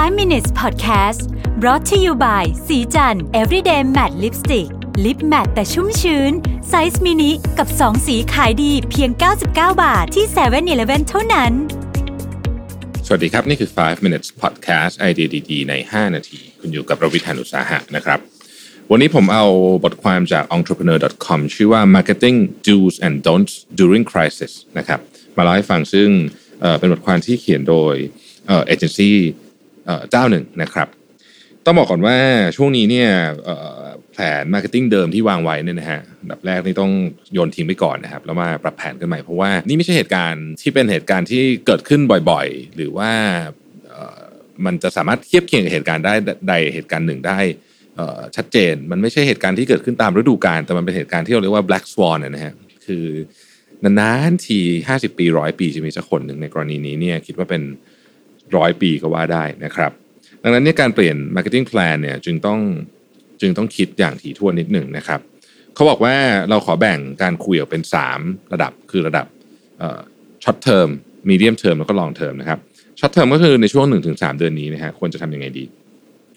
[0.00, 1.20] 5 minutes podcast
[1.60, 4.68] brought to you by ศรีจันทร์ everyday matte lipstick
[5.04, 6.32] lip matte แต่ชุ่มชื้น
[6.68, 9.46] ไซส์มินิกับ 2 สีขายดีเพียง 99
[9.82, 11.52] บาทที่7-Eleven เท่านั้น
[13.06, 18.18] สวัสดีครับ นี่คือ 5 minutes podcast ไอเดียดีๆใน 5 นาที คุณอยู่กับรวิศ หาญอุตสาหะนะครับ
[18.90, 19.46] วันนี้ผมเอา
[19.84, 22.36] บทความจาก entrepreneur.com ชื่อว่า marketing
[22.66, 25.00] do's and don'ts during crisis นะครับ
[25.36, 26.08] มาเล่าให้ฟังซึ่ง
[26.60, 27.94] เเป็นบทความที่เขียนโดย
[28.46, 29.18] เอเจนซี่
[30.10, 30.88] เจ้าหนึ่งนะครับ
[31.64, 32.16] ต้องบอกก่อนว่า
[32.56, 33.10] ช่วงนี้เนี่ย
[34.12, 36.00] แผน marketing เดิมที่วางไว้เนี่ยนะฮะ
[36.30, 36.92] อันดับแรกนี่ต้อง
[37.32, 43.12] โยนทิ้งไปก่อนนะครับ แล้วมาปรับแผนกันใหม่เพราะว่านี่ไม่ใช่เหตุการณ์ที่เป็นเหตุการณ์ที่เกิดขึ้นบ่อยๆ หรือว่า
[44.64, 46.14] มันจะสามารถเทียบเคียงกับเหตุการณ์ได้
[46.48, 47.38] ใดเหตุการณ์หนึ่งได้
[48.36, 52.54] ชัดเจน มันไม่ใช่เหตุการณ์ที่เกิดขึ้นตามฤดูกาลแต่มันเป็นเหตุการณ์ที่เราเรียกว่า black swan นะฮะ
[52.86, 53.06] คือ
[53.84, 57.62] นานๆที 50 ปีร้อยปีจะมีสักหนหนึ่งในกรณีนี้เนี่ยคิดว่าเป็น
[58.56, 59.92] ร้อยปีก็ว่าได้นะครับ
[60.42, 62.60] ดังนั้นเนี่ยการเปลี่ยน marketing plan เนี่ยจึงต้อง
[63.40, 65.20] จึงต้องคิดอย่างถี่ถ้วนนิดหนึ่งนะครับ
[65.74, 66.14] เขาบอกว่า
[66.50, 67.82] เราขอแบ่งการคุยออกเป็น
[68.16, 69.26] 3 ระดับคือระดับ
[70.44, 70.88] short term
[71.28, 72.58] medium term แล้วก็ long term นะครับ
[73.00, 75.64] short term ก็คือในช่วง 1-3 เดือนนี้นะฮะควรจะทำยังไงดี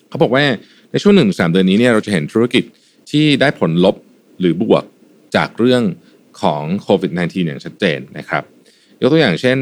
[0.09, 0.43] เขาบอกว่า
[0.91, 2.63] ในช่วง 1-3 เดือนนี้เนี่ยเราจะเห็นธุรกิจ
[3.11, 3.95] ที่ได้ผลลบ
[4.39, 4.83] หรือบวก
[5.35, 5.83] จากเรื่อง
[6.41, 8.43] ของโควิด -19 อย่างชัดเจนนะครับ
[9.01, 9.57] ยกตัวอย่างเช่น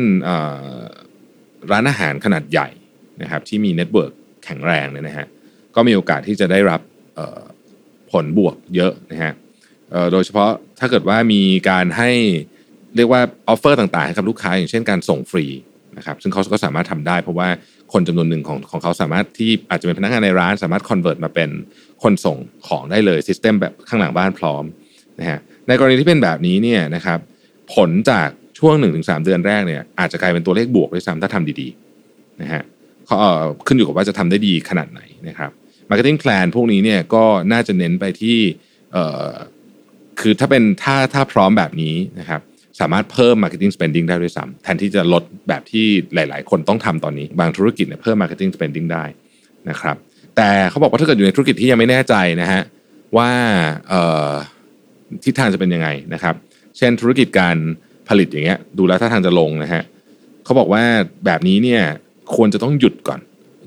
[1.72, 2.68] ร้านอาหารขนาดใหญ่
[3.22, 4.14] นะครับที่มี network
[4.46, 5.28] แข็งแรงเนี่ยนะฮะ
[5.76, 6.82] ก็มีโอกาสที่จะได้รับ
[8.12, 9.34] ผลบวกเยอะนะฮะ
[10.12, 12.12] โดยเฉพาะถ้าเกิดว่ามีการให้
[12.96, 15.46] เรียกว่า offer ต่างๆให้กับลูกค้า อย่างเช่นการส่งฟรี
[15.98, 17.50] นะครับซึ่งเขาก็สามารถทำได้ เพราะว่า
[17.94, 21.50] คนจำนวนหนึ่งของของเขาสามารถที่อาจจะเป็นพนักงานในร้าน สามารถ convert มาเป็น
[22.04, 24.64] คนส่งของได้เลยซิสเต็มแบบข้างหลังบ้านพร้อม
[25.20, 27.20] นะฮะในกรณีที่เป็นแบบนี้เนี่ยนะครับ
[27.74, 28.30] ผลจาก
[28.62, 32.64] ช่วง 1-3 เดือนแรกเนี่ยอาจจะกลายเป็นตัวเลขบวกด้วยซ้ำถ้าทำดีๆนะฮะ
[33.06, 33.18] เขา
[33.68, 35.52] ขึ้นอยู่กับว่าจะทำได้ดีขนาดไหนนะครับ
[35.90, 38.38] Marketing Plan พวกนี้เนี่ยก็น่าจะเน้นไปที่
[40.20, 42.42] คือถ้าเป็นถ้าถ้าพร้อมแบบนี้นะครับ
[42.80, 49.04] สามารถเพิ่ม marketing spending ได้ด้วยซ้ำแทนที่จะลดแบบที่หลาย ๆ คนต้องทำตอนนี้ บางธุรกิจเนี่ยเพิ่ม marketing spending ได้
[49.70, 49.96] นะครับ
[50.38, 52.62] แต่เขาบอกว่าถ้าเกิดอยู่ในธุรกิจที่ยังไม่แน่ใจนะฮะ
[53.18, 53.30] ว่า
[55.24, 56.36] ทิศทางจะเป็นยังไงนะครับ
[56.78, 57.58] เช่นธุรกิจการ
[58.12, 59.84] ผลิตอย่างเงี้ยดูแล้วถ้าทางจะลงนะฮะ
[60.44, 60.84] เขาบอกว่า
[61.26, 61.82] แบบนี้เนี่ย
[62.36, 63.20] ควรจะต้องหยุดก่อน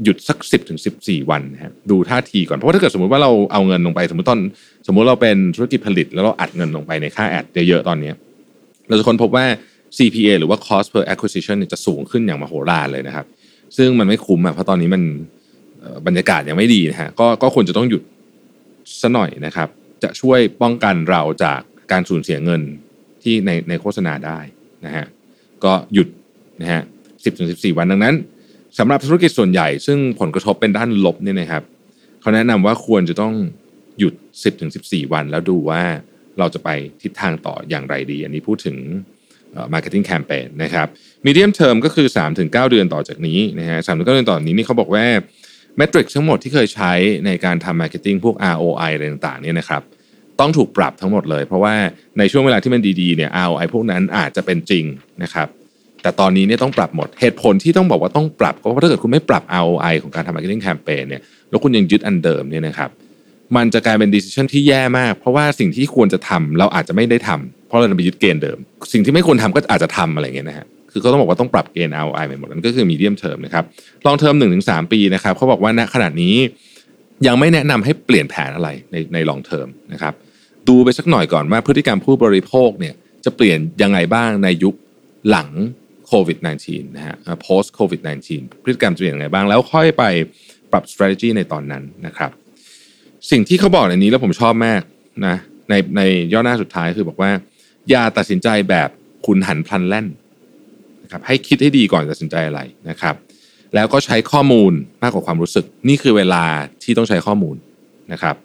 [0.04, 4.40] หยุดสัก 10ถึง14 วันนะฮะดูท่าทีก่อนเพราะว่าถ้าเกิดสมมติว่าเราเอาเงินลงไป สมมติตอน
[4.86, 8.12] สมมติเราเป็นธุรกิจผลิต แล้วเราอัดเงินลงไปในค่าแอดเยอะๆตอนนี้
[8.88, 9.44] เราจะค้นพบว่า
[9.96, 13.26] CPA หรือว่า cost per acquisition จะสูงขึ้นอย่างมโหฬารเลยนะครับ
[13.76, 15.02] ซึ่งมันไม่คุ้มอะเพราะตอนนี้มัน
[16.06, 18.02] บรรยากาศยังไม่ดีนะฮะก็ก็ควรจะต้องหยุด
[19.00, 19.68] ซะหน่อยนะครับ
[20.02, 21.60] จะช่วยป้องกันเราจาก
[21.92, 22.62] การสูญเสียเงิน
[23.24, 24.38] ที่ในในโฆษณาได้
[24.84, 25.04] นะฮะ
[25.64, 26.08] ก็หยุด
[26.60, 26.82] นะฮะ
[27.24, 28.14] สิบถึงสิบสี่วันดังนั้น
[28.78, 31.62] สำหรับธุรกิจส่วนใหญ่ ซึ่งผลกระทบเป็นด้านลบเนี่ยนะครับ
[32.20, 33.34] เขาแนะนำว่าควรจะต้อง
[33.98, 34.14] หยุด
[34.62, 35.82] 10-14 วัน แล้วดูว่า
[36.38, 36.68] เราจะไป
[37.02, 38.76] ทิศทางต่ออย่างไรดี อันนี้พูดถึง
[39.72, 40.86] marketing campaign นะครับ
[41.26, 42.06] medium term ก็คือ
[42.38, 45.04] 3-9 เดือนต่อจากนี้นะฮะสามถึงเเดือนต่อนี้นี่เขาบอกว่า
[45.76, 46.92] เมทริกทั้งหมดที่เคยใช้
[47.26, 49.82] ในการทำ marketing พวก ROI อะไรต่างๆเนี่ยนะครับ
[50.40, 51.74] ต้องถูกปรับทั้งหมดเลย เพราะว่า
[52.18, 54.84] ในช่วงเวลาที่มันดีๆเนี่ย ROI พวกนั้นอาจจะเป็นจริง
[55.22, 55.48] นะครับ
[56.02, 62.90] แต่ตอนนี้เนี่ยต้องปรับหมดเหตุผลที่ต้องบอกว่าต้องปรับก็เพราะถ้าเกิดคุณไม่ปรับ ROI ของการทำ marketing campaign เนี่ยแล้วคุณยังยึดอันเดิมเนี่ยนะครับ
[63.56, 68.58] มันจะกลายเป็น decision ที่แย่มาก เพราะว่าสิ่งที่ควรจะทำเราอาจจะไม่ได้ทำเพราะเราไปยึดเกณฑ์เดิม
[68.92, 73.64] สิ่งที่ไม่ควรทำก็อาจจะทำอะไรเงี้ยนะฮะคือเขาต้องบอกว่าต้องปรับเกณฑ์ ROI ไปหมดนั่นก็คือ medium term นะครับ
[74.06, 76.36] ลองเทอมหนึ่งถึงสามปีนะครับเขาบอกว่าณขนาดนี้
[77.26, 80.14] ยังไม่แนะนำให้เปลี่ยนแผนอะไรในในลองเทอมนะครับ
[80.68, 82.94] ดูไปสักหน่อยก่อนว่าพฤติกรรมผู้บริโภคเนี่ย
[83.24, 84.74] จะเปลี่ยนยังไงบ้างในยุค
[85.30, 85.48] หลัง
[86.06, 87.16] โควิด -19 นะฮะ
[87.46, 88.00] post covid
[88.32, 90.04] 19 พฤติกรรมจะเปลี่ยนยังไงบ้าง แล้วค่อยไป
[90.72, 92.30] ปรับ strategy ในตอนนั้นนะครับ
[93.30, 94.82] สิ่งที่เขาบอกในนี้แล้วผมชอบมาก
[95.26, 95.36] นะ
[95.70, 96.02] ในใน
[96.32, 97.30] ย่อหน้าสุดท้ายคือบอกว่า
[97.90, 98.88] อย่าตัดสินใจแบบ
[99.26, 100.06] คุณหันพลันแล่น
[101.02, 102.60] นะครับให้คิดให้ดีก่อนตัดสินใจอะไร
[102.90, 103.14] นะครับ
[103.74, 104.72] แล้วก็ใช้ข้อมูล
[105.02, 106.44] มากกว่าความรู้สึก นี่คือเวลา
[106.82, 107.56] ที่ต้องใช้ข้อมูล
[108.12, 108.36] นะครับ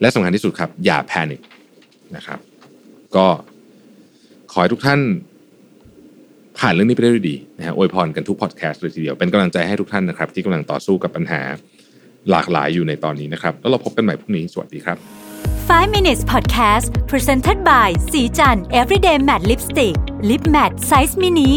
[0.00, 1.40] และสำคัญที่สุดครับ อย่าแพนิค
[2.16, 2.38] นะครับ
[3.16, 3.26] ก็
[4.52, 5.00] ขอให้ทุกท่าน
[6.58, 11.40] ผ่านเรื่องนี้ไปได้ด้วยดีนะฮะอวยพรกันทุกพอดแคสต์เลยทีเดียว เป็นกำลังใจให้ทุกท่านนะครับ ที่กำลังต่อสู้กับปัญหา
[12.30, 14.96] หลากหลายอยู่ในตอนนี้นะครับ แล้วเราพบกันใหม่พรุ่งนี้ สวัสดีครับ
[15.68, 19.94] 5 minutes podcast presented by สีจัน everyday matte lipstick
[20.30, 21.50] lip matte size mini